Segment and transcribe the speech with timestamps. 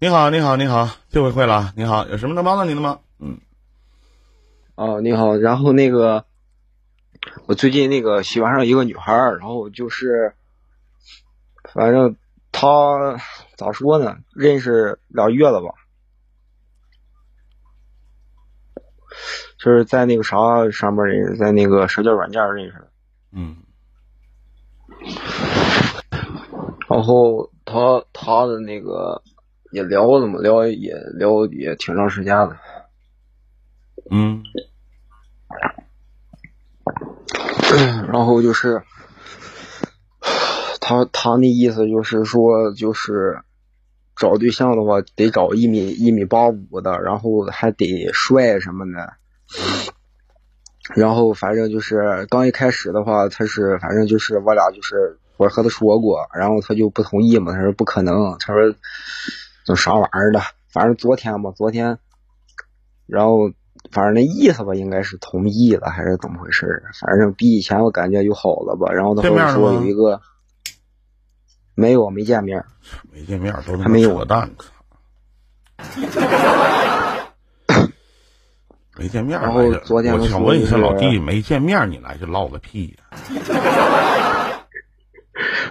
[0.00, 1.72] 你好，你好，你好，这回会了。
[1.74, 3.00] 你好，有什么能帮到您的吗？
[3.18, 3.40] 嗯，
[4.76, 5.36] 哦，你好。
[5.36, 6.24] 然后那个，
[7.48, 10.34] 我最近那个喜欢上一个女孩儿，然后就是，
[11.74, 12.14] 反正
[12.52, 13.18] 她
[13.56, 15.74] 咋说呢，认识俩月了吧，
[19.58, 22.88] 就是在那个啥上面认识，在那个社交软件认识的。
[23.32, 23.56] 嗯，
[26.88, 29.20] 然后她她的那个
[29.70, 32.56] 也聊了嘛，聊也聊也挺长时间了。
[34.10, 34.42] 嗯，
[38.12, 38.82] 然后就是
[40.80, 43.40] 他他那意思就是说，就是
[44.16, 49.12] 找对象的话得找一米一米八五的，然后还得帅什么的。
[50.94, 58.74] 然后反正就是刚一开始的话，他是反正就是我俩就是我和他说过，然后他就不同意嘛，他说不可能，他说
[59.68, 60.40] 这啥玩意儿的，
[60.72, 61.98] 反正昨天吧，昨天，
[63.06, 63.50] 然后
[63.92, 66.84] 反正那意思吧，应该是同意了还是怎么回事儿？
[66.98, 68.90] 反正比以前我感觉又好了吧。
[68.94, 70.22] 然后他后说有一个
[71.74, 72.64] 没有没见面，
[73.12, 74.50] 没见面都还没有扯淡。
[78.96, 83.04] 没见面然后昨天我想问一下老弟，没见面你来这唠个屁呀、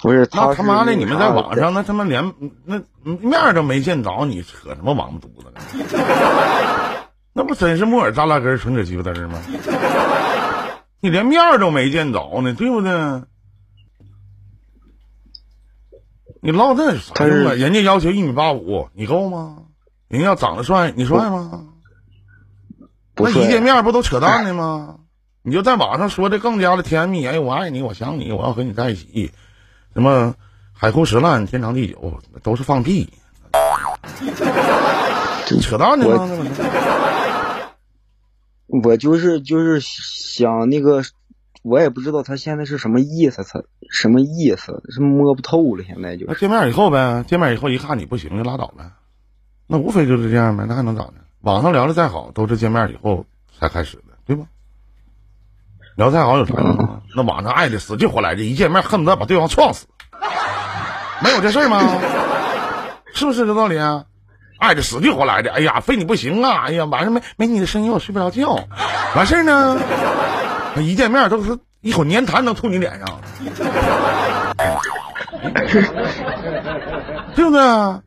[0.00, 2.32] 不是那他妈的，你们在网上那他妈连
[2.64, 5.60] 那面儿都没见着，你扯什么王八犊子呢？
[7.34, 9.40] 那不真是木耳扎拉根儿纯扯鸡巴嘚儿吗？
[11.00, 12.90] 你连面儿都没见着呢，对不对？
[16.44, 17.54] 你唠这有啥用啊？
[17.54, 19.58] 人家要求一米八五，你够吗？
[20.08, 21.66] 人家要长得帅，你帅吗？
[23.16, 24.96] 那一见面不都扯淡的 吗？
[25.44, 29.32] 你就在网上说的更加的甜蜜，哎，我爱你，我想你，我要和你在一起，
[29.94, 30.34] 什么
[30.72, 33.08] 海枯石烂，天长地久，都是放屁，
[35.60, 36.06] 扯淡呢
[38.66, 41.02] 我就是就是想那个，
[41.62, 45.84] 我也不知道他现在是什么意思，他什么意思，是摸不透了。
[45.84, 48.90] 现在就是见面以后呗，见面以后一看你不行就拉倒呗，
[49.66, 51.14] 那无非就是这样呗，那还能咋的？
[51.42, 53.26] 网上聊的再好，都是见面以后
[53.58, 54.11] 才开始的？
[55.96, 57.00] 聊再好有啥用啊？
[57.14, 59.86] 那网上爱的死去活来的，一见面恨不得把对方撞死，
[61.22, 61.80] 没有这事儿吗？
[63.14, 64.04] 是不是这道理啊？
[64.58, 66.64] 爱的死去活来的，哎呀，非你不行啊！
[66.66, 68.64] 哎呀，晚上没没你的声音我睡不着觉。
[69.14, 69.78] 完事儿呢，
[70.76, 73.20] 一见面都是一口粘痰能吐你脸上，
[77.34, 78.02] 对不对啊？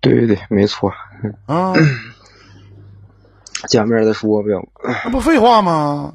[0.00, 0.90] 对对对，没错。
[1.46, 1.72] 啊，
[3.66, 4.50] 见面再说呗。
[5.04, 6.14] 那不废话吗？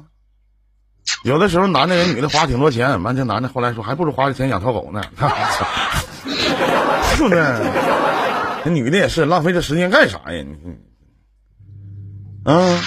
[1.24, 5.02] 有的时候男的人女的花挺多钱，完这男的后来说还不如花这钱养条狗呢，
[7.16, 7.38] 对不对？
[8.64, 10.44] 那女的也是浪费这时间干啥呀？
[10.44, 10.76] 你你
[12.44, 12.80] 啊，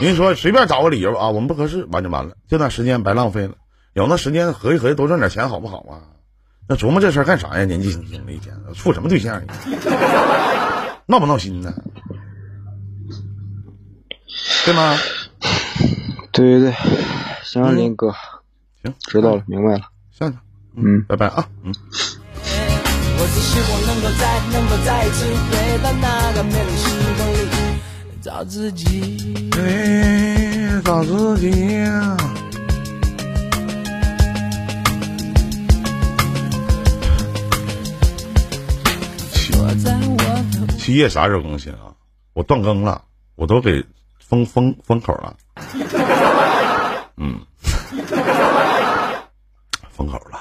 [0.00, 3.54] 人说随便找个理由啊，我们不合适，完就完了，这段时间白浪费了。
[3.92, 6.00] 有那时间合计合计多赚点钱好不好啊？
[6.66, 7.64] 那琢磨这事儿干啥呀？
[7.64, 9.42] 年纪轻轻的一天，处什么对象？
[11.06, 11.74] 闹不闹心呢？
[14.64, 14.96] 对吗？
[16.32, 16.72] 对对对，
[17.42, 18.14] 行，嗯林哥，
[18.82, 19.80] 行，知道了，明白了。
[20.10, 20.36] 下去，
[20.76, 21.74] 嗯，拜拜啊，嗯。
[22.42, 27.36] 我只希望能够再能够再一次回到那个美丽时光里，
[28.22, 29.50] 找自己。
[29.50, 32.16] 对，找自己呀。
[39.52, 40.16] 我在我
[40.66, 41.92] 的七夜啥时候更新啊？
[42.32, 43.02] 我断更了，
[43.34, 43.84] 我都给
[44.30, 45.34] 封封封口了。
[47.16, 47.40] 嗯，
[49.90, 50.38] 封口了。